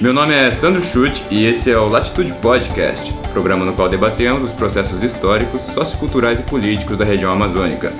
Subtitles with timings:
[0.00, 4.44] Meu nome é Sandro Chute e esse é o Latitude Podcast, programa no qual debatemos
[4.44, 7.92] os processos históricos, socioculturais e políticos da região amazônica.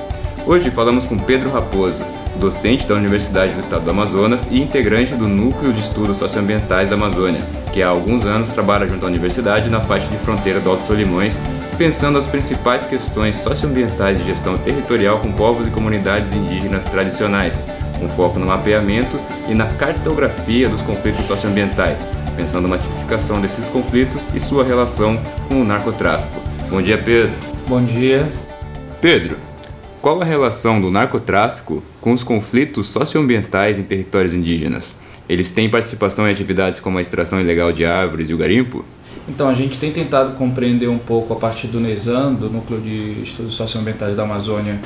[0.46, 1.98] Hoje falamos com Pedro Raposo,
[2.36, 6.94] docente da Universidade do Estado do Amazonas e integrante do Núcleo de Estudos Socioambientais da
[6.94, 7.40] Amazônia,
[7.72, 11.36] que há alguns anos trabalha junto à universidade na faixa de fronteira do Alto Solimões,
[11.76, 17.64] pensando as principais questões socioambientais de gestão territorial com povos e comunidades indígenas tradicionais,
[17.98, 22.04] com foco no mapeamento e na cartografia dos conflitos socioambientais,
[22.36, 26.40] pensando na tipificação desses conflitos e sua relação com o narcotráfico.
[26.70, 27.32] Bom dia, Pedro.
[27.66, 28.30] Bom dia.
[29.00, 29.36] Pedro,
[30.00, 34.94] qual a relação do narcotráfico com os conflitos socioambientais em territórios indígenas?
[35.28, 38.84] Eles têm participação em atividades como a extração ilegal de árvores e o garimpo?
[39.28, 43.20] Então, a gente tem tentado compreender um pouco a partir do NESAN, do Núcleo de
[43.22, 44.80] Estudos Socioambientais da Amazônia,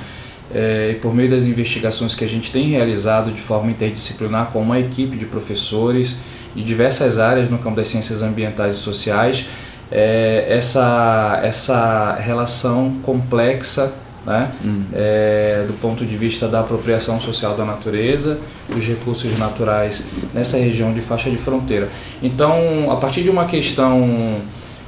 [0.55, 4.61] é, e por meio das investigações que a gente tem realizado de forma interdisciplinar com
[4.61, 6.19] uma equipe de professores
[6.55, 9.47] de diversas áreas no campo das ciências ambientais e sociais,
[9.91, 13.93] é, essa, essa relação complexa
[14.25, 14.53] né?
[14.65, 14.85] Hum.
[14.93, 20.93] É, do ponto de vista da apropriação social da natureza, dos recursos naturais nessa região
[20.93, 21.89] de faixa de fronteira.
[22.23, 24.41] Então, a partir de uma questão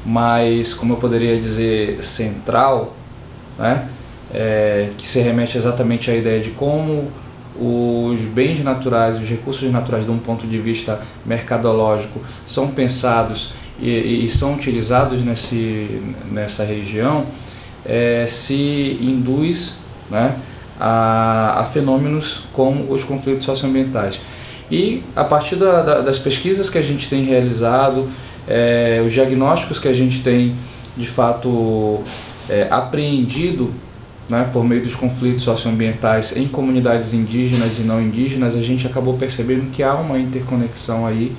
[0.07, 2.95] mais, como eu poderia dizer, central,
[3.59, 3.89] né?
[4.35, 7.11] É, que se remete exatamente à ideia de como
[7.57, 14.25] os bens naturais, os recursos naturais, de um ponto de vista mercadológico, são pensados e,
[14.25, 17.27] e são utilizados nesse, nessa região,
[17.87, 19.79] é, se induz
[20.11, 20.37] né,
[20.81, 24.21] a, a, fenômenos como os conflitos socioambientais.
[24.69, 28.09] E a partir da, da, das pesquisas que a gente tem realizado,
[28.49, 30.57] é, os diagnósticos que a gente tem
[30.97, 32.01] de fato
[32.49, 33.73] é, apreendido
[34.29, 39.15] né, por meio dos conflitos socioambientais em comunidades indígenas e não indígenas, a gente acabou
[39.15, 41.33] percebendo que há uma interconexão aí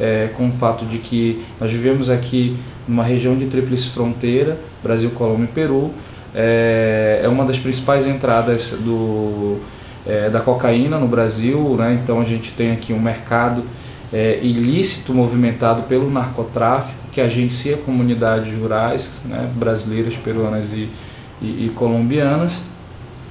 [0.00, 2.56] é, com o fato de que nós vivemos aqui
[2.88, 5.90] numa região de tríplice fronteira, Brasil, Colômbia e Peru,
[6.34, 9.58] é, é uma das principais entradas do,
[10.06, 13.62] é, da cocaína no Brasil, né, então a gente tem aqui um mercado
[14.12, 20.88] é, ilícito movimentado pelo narcotráfico que agencia comunidades rurais né, brasileiras, peruanas e,
[21.42, 22.62] e, e colombianas.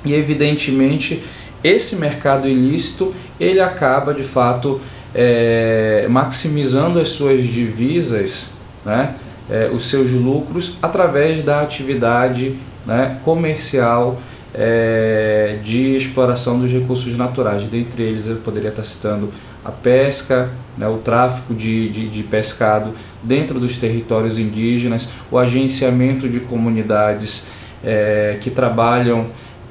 [0.05, 1.23] E evidentemente
[1.63, 4.81] esse mercado ilícito ele acaba de fato
[5.13, 8.49] é, maximizando as suas divisas,
[8.85, 9.15] né,
[9.49, 12.55] é, os seus lucros através da atividade
[12.85, 14.19] né, comercial
[14.53, 17.63] é, de exploração dos recursos naturais.
[17.63, 19.31] Dentre eles eu poderia estar citando
[19.63, 26.27] a pesca, né, o tráfico de, de, de, pescado dentro dos territórios indígenas, o agenciamento
[26.27, 27.45] de comunidades
[27.83, 29.27] é, que trabalham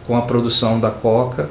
[0.07, 1.49] com a produção da coca,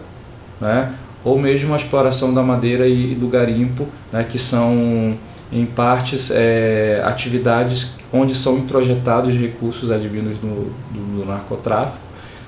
[0.60, 0.94] né?
[1.24, 4.26] ou mesmo a exploração da madeira e do garimpo, né?
[4.28, 5.18] que são
[5.52, 12.04] em partes é, atividades onde são introjetados recursos advindos do, do, do narcotráfico,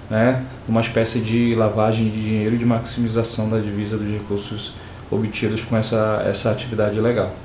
[0.09, 0.43] né?
[0.67, 4.73] uma espécie de lavagem de dinheiro e de maximização da divisa dos recursos
[5.09, 7.35] obtidos com essa, essa atividade legal.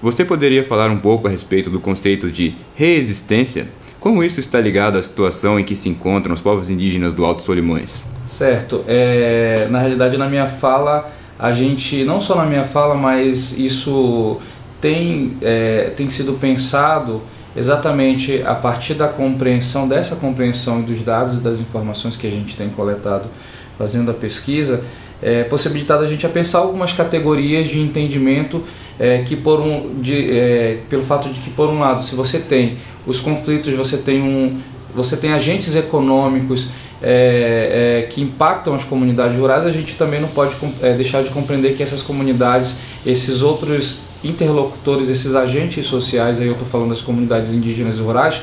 [0.00, 3.68] Você poderia falar um pouco a respeito do conceito de reexistência?
[4.02, 7.40] Como isso está ligado à situação em que se encontram os povos indígenas do Alto
[7.42, 8.02] Solimões?
[8.26, 8.84] Certo.
[8.88, 11.08] É, na realidade, na minha fala,
[11.38, 14.40] a gente, não só na minha fala, mas isso
[14.80, 17.22] tem, é, tem sido pensado
[17.54, 22.56] exatamente a partir da compreensão, dessa compreensão dos dados e das informações que a gente
[22.56, 23.26] tem coletado
[23.78, 24.82] fazendo a pesquisa,
[25.22, 28.62] é, possibilitado a gente a pensar algumas categorias de entendimento
[28.98, 32.40] é, que por um, de, é, pelo fato de que por um lado se você
[32.40, 34.60] tem os conflitos você tem um
[34.94, 36.68] você tem agentes econômicos
[37.02, 41.30] é, é, que impactam as comunidades rurais a gente também não pode é, deixar de
[41.30, 42.74] compreender que essas comunidades
[43.06, 48.42] esses outros interlocutores esses agentes sociais aí eu estou falando das comunidades indígenas e rurais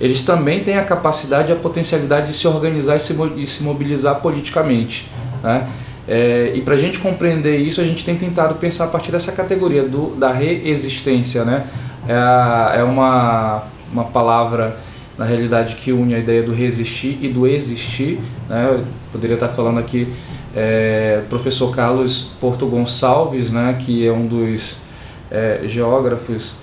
[0.00, 3.62] eles também têm a capacidade e a potencialidade de se organizar e se, e se
[3.62, 5.06] mobilizar politicamente
[5.42, 5.68] né?
[6.10, 9.30] É, e para a gente compreender isso, a gente tem tentado pensar a partir dessa
[9.30, 11.44] categoria do, da reexistência.
[11.44, 11.68] Né?
[12.08, 13.62] É, é uma,
[13.92, 14.76] uma palavra,
[15.16, 18.18] na realidade, que une a ideia do resistir e do existir.
[18.48, 18.70] Né?
[18.72, 20.12] Eu poderia estar falando aqui
[20.52, 23.76] é, professor Carlos Porto Gonçalves, né?
[23.78, 24.78] que é um dos
[25.30, 26.54] é, geógrafos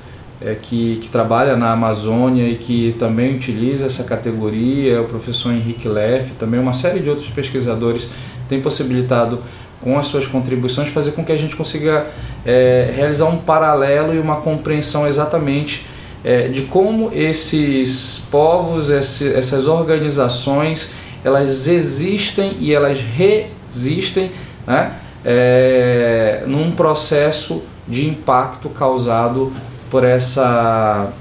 [0.42, 5.88] é, que, que, trabalha na Amazônia e que também utiliza essa categoria, o professor Henrique
[5.88, 8.10] Leff, também uma série de outros pesquisadores
[8.47, 9.44] tem possibilitado
[9.81, 12.07] com as suas contribuições fazer com que a gente consiga
[12.45, 15.85] é, realizar um paralelo e uma compreensão exatamente
[16.23, 20.89] é, de como esses povos, esse, essas organizações,
[21.23, 24.31] elas existem e elas resistem
[24.65, 29.53] né, é, num processo de impacto causado
[29.89, 31.11] por essa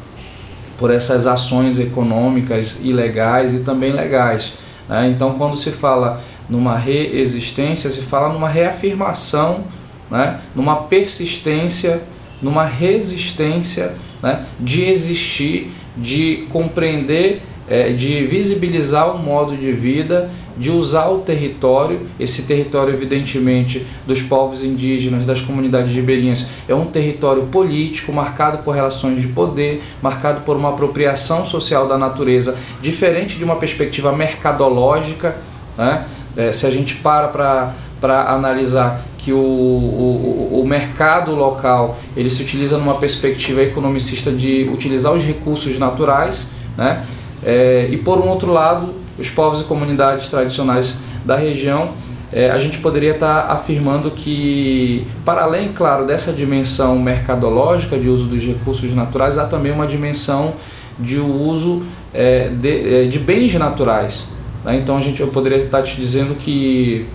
[0.79, 4.53] por essas ações econômicas ilegais e também legais.
[4.87, 5.09] Né?
[5.09, 9.65] Então, quando se fala numa reexistência, se fala numa reafirmação,
[10.11, 10.41] né?
[10.55, 12.03] numa persistência,
[12.41, 14.45] numa resistência né?
[14.59, 22.07] de existir, de compreender, é, de visibilizar o modo de vida de usar o território,
[22.19, 28.75] esse território, evidentemente, dos povos indígenas, das comunidades ribeirinhas, é um território político marcado por
[28.75, 35.37] relações de poder, marcado por uma apropriação social da natureza, diferente de uma perspectiva mercadológica.
[35.77, 36.07] Né?
[36.37, 42.43] É, se a gente para para analisar que o, o, o mercado local ele se
[42.43, 47.07] utiliza numa perspectiva economicista de utilizar os recursos naturais, né?
[47.43, 51.93] É, e por um outro lado os povos e comunidades tradicionais da região,
[52.33, 58.09] é, a gente poderia estar tá afirmando que, para além, claro, dessa dimensão mercadológica de
[58.09, 60.55] uso dos recursos naturais, há também uma dimensão
[60.99, 64.29] de uso é, de, é, de, bens naturais.
[64.67, 64.77] Né?
[64.77, 67.07] Então, a gente, eu poderia estar te dizendo que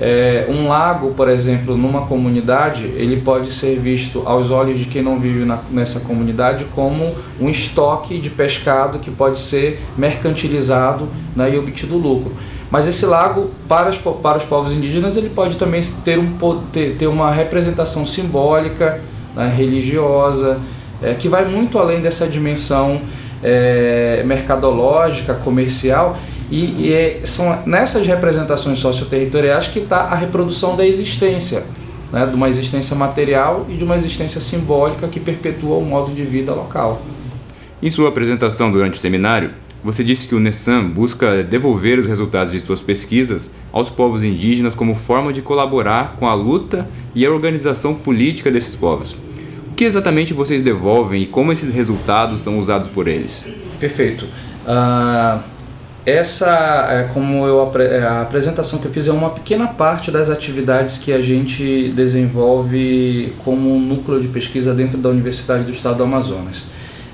[0.00, 5.02] é, um lago, por exemplo, numa comunidade, ele pode ser visto aos olhos de quem
[5.02, 11.52] não vive na, nessa comunidade como um estoque de pescado que pode ser mercantilizado né,
[11.52, 12.32] e obtido lucro.
[12.70, 16.32] Mas esse lago, para os, para os povos indígenas, ele pode também ter, um,
[16.72, 19.00] ter, ter uma representação simbólica,
[19.34, 20.58] né, religiosa,
[21.02, 23.00] é, que vai muito além dessa dimensão
[23.42, 26.16] é, mercadológica, comercial
[26.50, 31.64] e, e é, são nessas representações socioterritoriais que está a reprodução da existência,
[32.12, 36.22] né, de uma existência material e de uma existência simbólica que perpetua o modo de
[36.22, 37.02] vida local.
[37.82, 39.50] Em sua apresentação durante o seminário,
[39.84, 44.74] você disse que o NESAM busca devolver os resultados de suas pesquisas aos povos indígenas
[44.74, 49.14] como forma de colaborar com a luta e a organização política desses povos.
[49.70, 53.46] O que exatamente vocês devolvem e como esses resultados são usados por eles?
[53.78, 54.26] Perfeito.
[54.66, 55.40] Uh,
[56.08, 60.30] essa, é, como eu, é, a apresentação que eu fiz é uma pequena parte das
[60.30, 66.04] atividades que a gente desenvolve como núcleo de pesquisa dentro da Universidade do Estado do
[66.04, 66.66] Amazonas.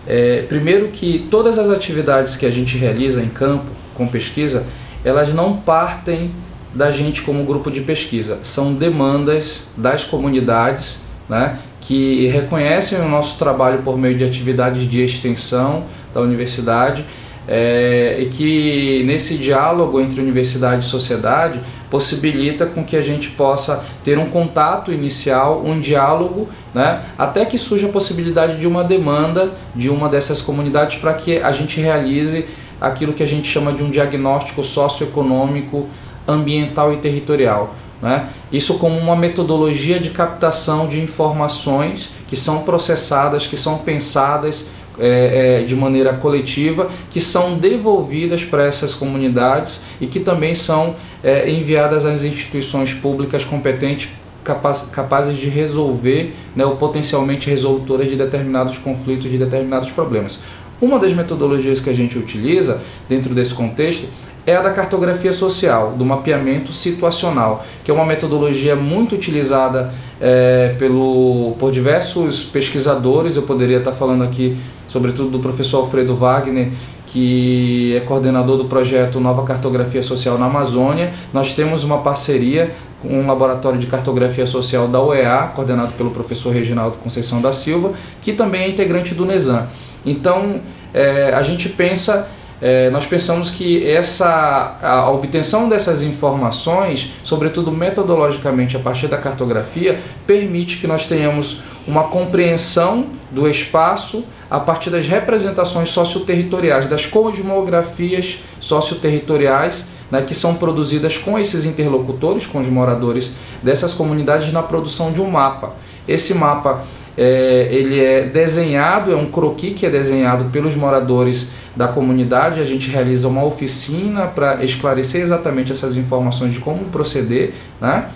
[0.06, 4.64] É, primeiro que todas as atividades que a gente realiza em campo com pesquisa,
[5.04, 6.30] elas não partem
[6.74, 13.38] da gente como grupo de pesquisa, são demandas das comunidades né, que reconhecem o nosso
[13.38, 17.04] trabalho por meio de atividades de extensão da universidade
[17.46, 21.60] é, e que nesse diálogo entre universidade e sociedade
[21.90, 27.58] possibilita com que a gente possa ter um contato inicial, um diálogo, né, até que
[27.58, 32.46] surja a possibilidade de uma demanda de uma dessas comunidades para que a gente realize
[32.80, 35.86] aquilo que a gente chama de um diagnóstico socioeconômico,
[36.26, 37.74] ambiental e territorial.
[38.02, 38.28] Né?
[38.52, 44.68] Isso como uma metodologia de captação de informações que são processadas, que são pensadas
[44.98, 50.94] é, é, de maneira coletiva, que são devolvidas para essas comunidades e que também são
[51.22, 54.10] é, enviadas às instituições públicas competentes
[54.44, 60.40] capaz, capazes de resolver né, ou potencialmente resolutoras de determinados conflitos, de determinados problemas.
[60.80, 64.06] Uma das metodologias que a gente utiliza dentro desse contexto
[64.46, 69.92] é a da cartografia social, do mapeamento situacional, que é uma metodologia muito utilizada
[70.24, 73.36] é, pelo, por diversos pesquisadores.
[73.36, 74.56] Eu poderia estar falando aqui,
[74.88, 76.70] sobretudo, do professor Alfredo Wagner,
[77.06, 81.12] que é coordenador do projeto Nova Cartografia Social na Amazônia.
[81.30, 86.54] Nós temos uma parceria com um laboratório de cartografia social da UEA, coordenado pelo professor
[86.54, 89.66] Reginaldo Conceição da Silva, que também é integrante do NESAM.
[90.06, 90.58] Então,
[90.94, 92.26] é, a gente pensa
[92.66, 100.00] é, nós pensamos que essa a obtenção dessas informações, sobretudo metodologicamente a partir da cartografia,
[100.26, 108.38] permite que nós tenhamos uma compreensão do espaço a partir das representações socioterritoriais, das cosmografias
[108.58, 115.12] socioterritoriais né, que são produzidas com esses interlocutores, com os moradores dessas comunidades na produção
[115.12, 115.74] de um mapa.
[116.08, 116.82] Esse mapa
[117.16, 122.60] é, ele é desenhado, é um croquis que é desenhado pelos moradores da comunidade.
[122.60, 128.08] A gente realiza uma oficina para esclarecer exatamente essas informações de como proceder, né?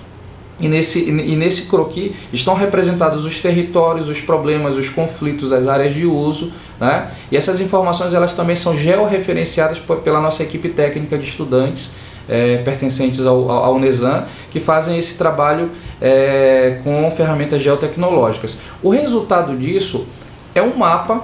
[0.60, 5.94] E nesse, e nesse croquis estão representados os territórios, os problemas, os conflitos, as áreas
[5.94, 6.52] de uso.
[6.80, 7.08] Né?
[7.30, 11.92] E essas informações elas também são georreferenciadas pela nossa equipe técnica de estudantes
[12.28, 18.58] é, pertencentes ao, ao NESAM, que fazem esse trabalho é, com ferramentas geotecnológicas.
[18.82, 20.06] O resultado disso
[20.54, 21.22] é um mapa,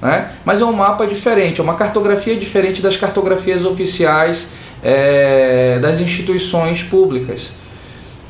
[0.00, 0.30] né?
[0.44, 4.50] mas é um mapa diferente, é uma cartografia diferente das cartografias oficiais
[4.82, 7.52] é, das instituições públicas.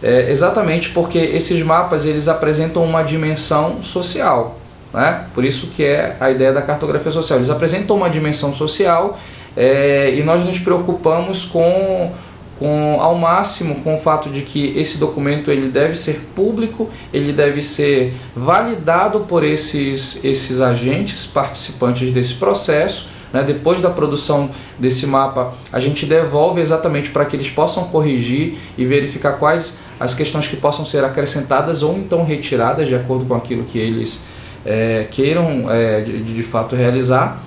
[0.02, 4.58] é, exatamente porque esses mapas eles apresentam uma dimensão social.
[4.92, 5.24] Né?
[5.34, 7.38] Por isso que é a ideia da cartografia social.
[7.38, 9.18] Eles apresentam uma dimensão social
[9.56, 12.12] é, e nós nos preocupamos com,
[12.60, 17.32] com ao máximo com o fato de que esse documento ele deve ser público, ele
[17.32, 23.08] deve ser validado por esses, esses agentes participantes desse processo.
[23.32, 23.42] Né?
[23.42, 28.84] Depois da produção desse mapa, a gente devolve exatamente para que eles possam corrigir e
[28.84, 33.64] verificar quais as questões que possam ser acrescentadas ou então retiradas de acordo com aquilo
[33.64, 34.20] que eles
[34.66, 37.42] é, queiram é, de, de fato realizar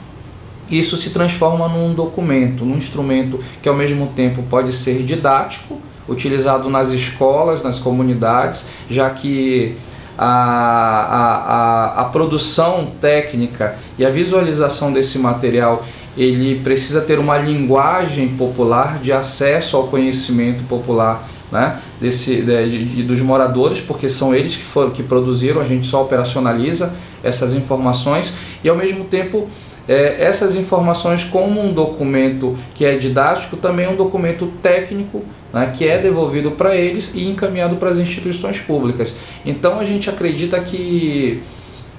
[0.78, 6.70] isso se transforma num documento, num instrumento que ao mesmo tempo pode ser didático, utilizado
[6.70, 9.76] nas escolas, nas comunidades, já que
[10.18, 15.84] a, a, a, a, produção técnica e a visualização desse material
[16.16, 23.04] ele precisa ter uma linguagem popular de acesso ao conhecimento popular né, desse, de, de,
[23.04, 28.34] dos moradores, porque são eles que foram que produziram, a gente só operacionaliza essas informações
[28.64, 29.48] e ao mesmo tempo
[29.88, 35.72] é, essas informações como um documento que é didático, também é um documento técnico né,
[35.76, 39.16] que é devolvido para eles e encaminhado para as instituições públicas.
[39.46, 41.42] Então a gente acredita que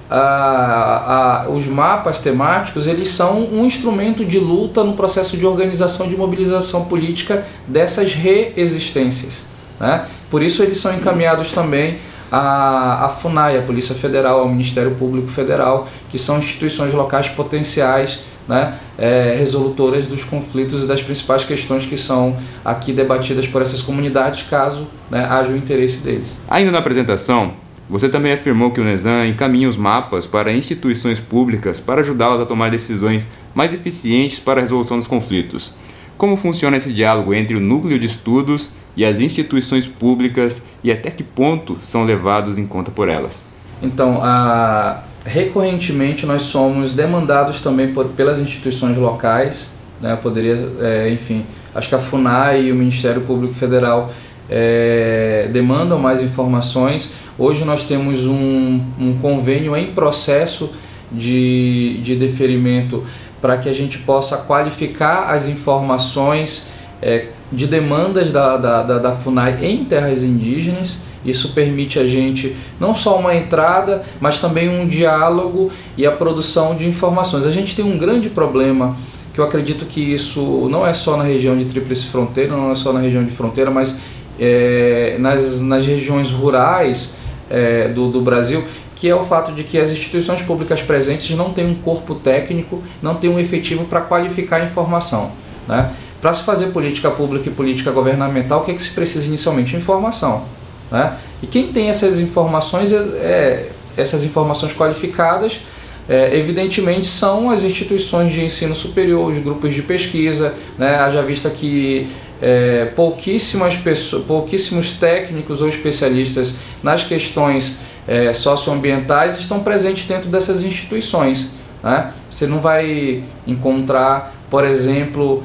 [0.09, 6.07] a, a, os mapas temáticos eles são um instrumento de luta no processo de organização
[6.07, 9.45] de mobilização política dessas reexistências.
[9.79, 10.05] Né?
[10.29, 11.99] Por isso eles são encaminhados também
[12.35, 18.25] à, à FUNAI, a Polícia Federal, ao Ministério Público Federal, que são instituições locais potenciais
[18.45, 23.81] né, é, resolutoras dos conflitos e das principais questões que são aqui debatidas por essas
[23.81, 26.37] comunidades, caso né, haja o interesse deles.
[26.49, 27.53] Ainda na apresentação,
[27.89, 32.45] você também afirmou que o NESAN encaminha os mapas para instituições públicas para ajudá-las a
[32.45, 35.73] tomar decisões mais eficientes para a resolução dos conflitos.
[36.17, 41.09] Como funciona esse diálogo entre o núcleo de estudos e as instituições públicas e até
[41.09, 43.43] que ponto são levados em conta por elas?
[43.81, 49.71] Então, a, recorrentemente nós somos demandados também por, pelas instituições locais,
[50.01, 50.17] né?
[50.21, 54.11] Poderia, é, enfim, acho que a FUNAI e o Ministério Público Federal
[54.49, 57.13] é, demandam mais informações.
[57.37, 60.69] Hoje nós temos um, um convênio em processo
[61.11, 63.03] de, de deferimento
[63.41, 66.67] para que a gente possa qualificar as informações
[67.01, 70.99] é, de demandas da, da, da, da FUNAI em terras indígenas.
[71.25, 76.75] Isso permite a gente não só uma entrada, mas também um diálogo e a produção
[76.75, 77.45] de informações.
[77.45, 78.95] A gente tem um grande problema
[79.33, 82.75] que eu acredito que isso não é só na região de Tríplice Fronteira, não é
[82.75, 83.97] só na região de fronteira, mas
[84.39, 87.15] é, nas, nas regiões rurais
[87.49, 88.63] é, do, do Brasil,
[88.95, 92.81] que é o fato de que as instituições públicas presentes não têm um corpo técnico,
[93.01, 95.31] não têm um efetivo para qualificar a informação.
[95.67, 95.91] Né?
[96.25, 99.75] Para se fazer política pública e política governamental, o que, é que se precisa inicialmente?
[99.75, 100.45] Informação.
[100.89, 101.15] Né?
[101.43, 105.61] E quem tem essas informações, é, é essas informações qualificadas,
[106.09, 110.95] é, evidentemente são as instituições de ensino superior, os grupos de pesquisa, né?
[110.95, 112.09] haja vista que
[112.41, 117.77] é, pouquíssimas pessoas, pouquíssimos técnicos ou especialistas nas questões
[118.07, 121.51] é, socioambientais estão presentes dentro dessas instituições.
[121.83, 122.11] Né?
[122.31, 125.43] Você não vai encontrar, por exemplo,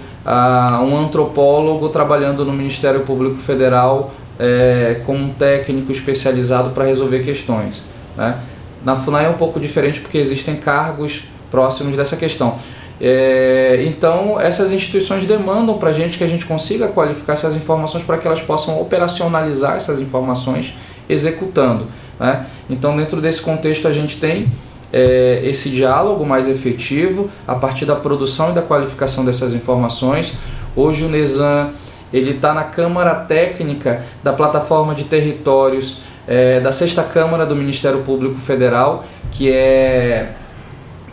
[0.84, 7.84] um antropólogo trabalhando no Ministério Público Federal é, como um técnico especializado para resolver questões.
[8.16, 8.38] Né?
[8.84, 12.58] Na FUNAI é um pouco diferente porque existem cargos próximos dessa questão.
[13.00, 18.04] É, então, essas instituições demandam para a gente que a gente consiga qualificar essas informações
[18.04, 20.74] para que elas possam operacionalizar essas informações
[21.08, 21.86] executando.
[22.18, 22.46] Né?
[22.68, 24.50] Então, dentro desse contexto, a gente tem
[24.92, 30.34] é, esse diálogo mais efetivo a partir da produção e da qualificação dessas informações.
[30.74, 31.70] Hoje, o NESAN
[32.12, 38.00] ele está na Câmara Técnica da Plataforma de Territórios é, da Sexta Câmara do Ministério
[38.02, 40.32] Público Federal, que é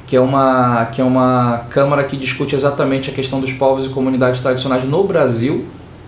[0.06, 3.90] que é uma que é uma câmara que discute exatamente a questão dos povos e
[3.90, 5.66] comunidades tradicionais no Brasil.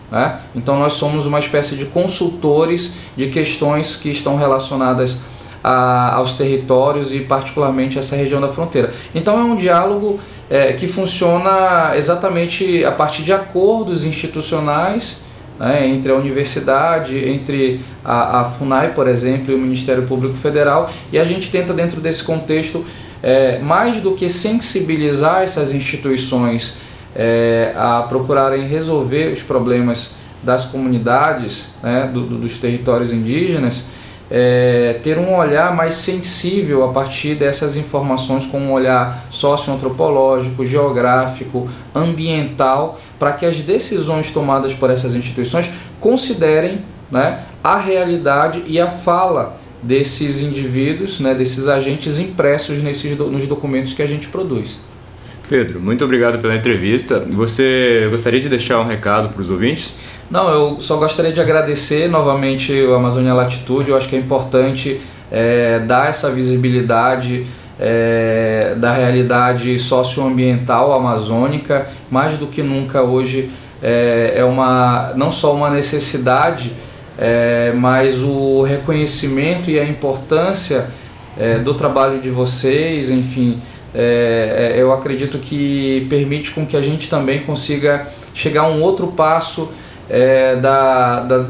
[0.09, 0.39] Né?
[0.55, 5.21] Então nós somos uma espécie de consultores de questões que estão relacionadas
[5.63, 8.93] a, aos territórios e particularmente essa região da fronteira.
[9.13, 15.21] Então é um diálogo é, que funciona exatamente a partir de acordos institucionais
[15.59, 20.89] né, entre a universidade, entre a, a FUNAI, por exemplo, e o Ministério Público Federal,
[21.11, 22.85] e a gente tenta dentro desse contexto
[23.21, 26.75] é, mais do que sensibilizar essas instituições
[27.13, 33.89] é, a procurarem resolver os problemas das comunidades, né, do, do, dos territórios indígenas,
[34.31, 41.67] é, ter um olhar mais sensível a partir dessas informações, com um olhar socioantropológico, geográfico,
[41.95, 45.69] ambiental, para que as decisões tomadas por essas instituições
[45.99, 53.47] considerem né, a realidade e a fala desses indivíduos, né, desses agentes impressos nesses, nos
[53.47, 54.77] documentos que a gente produz.
[55.47, 57.19] Pedro, muito obrigado pela entrevista.
[57.31, 59.93] Você gostaria de deixar um recado para os ouvintes?
[60.29, 63.89] Não, eu só gostaria de agradecer novamente o Amazônia Latitude.
[63.89, 67.47] Eu acho que é importante é, dar essa visibilidade
[67.79, 71.87] é, da realidade socioambiental amazônica.
[72.11, 73.49] Mais do que nunca hoje
[73.81, 76.73] é, é uma não só uma necessidade,
[77.17, 80.89] é, mas o reconhecimento e a importância
[81.39, 83.59] é, do trabalho de vocês, enfim
[83.93, 89.07] é, eu acredito que permite com que a gente também consiga chegar a um outro
[89.07, 89.69] passo
[90.09, 91.45] é, da, da,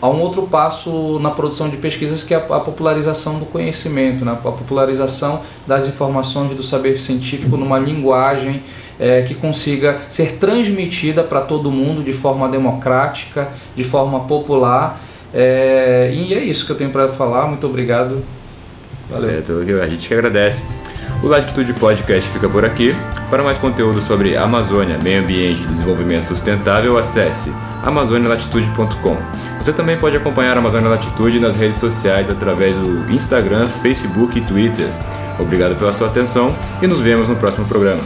[0.00, 4.24] a um outro passo na produção de pesquisas que é a, a popularização do conhecimento,
[4.24, 4.32] né?
[4.32, 8.62] a popularização das informações do saber científico numa linguagem
[8.98, 15.00] é, que consiga ser transmitida para todo mundo de forma democrática, de forma popular.
[15.34, 17.46] É, e é isso que eu tenho para falar.
[17.46, 18.22] Muito obrigado.
[19.10, 19.30] Valeu.
[19.30, 20.64] Certo, a gente que agradece.
[21.22, 22.94] O Latitude Podcast fica por aqui.
[23.32, 27.50] Para mais conteúdo sobre Amazônia, meio ambiente e desenvolvimento sustentável, acesse
[27.82, 29.16] amazonialatitude.com.
[29.58, 34.42] Você também pode acompanhar a Amazônia Latitude nas redes sociais através do Instagram, Facebook e
[34.42, 34.86] Twitter.
[35.38, 38.02] Obrigado pela sua atenção e nos vemos no próximo programa.